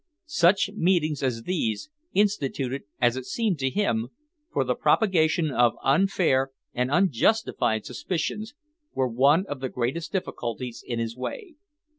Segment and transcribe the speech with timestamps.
[0.25, 4.07] Such meetings as these, instituted, as it seemed to him,
[4.51, 8.55] for the propagation of unfair and unjustified suspicions,
[8.95, 11.53] were one of the greatest difficulties in his way.